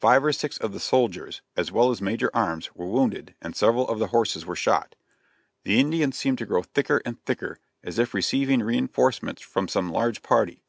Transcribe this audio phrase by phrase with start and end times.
[0.00, 3.86] Five or six of the soldiers, as well as Major Arms, were wounded, and several
[3.86, 4.96] of the horses were shot.
[5.62, 10.20] The Indians seemed to grow thicker and thicker, as if receiving reinforcements from some large
[10.20, 10.64] party.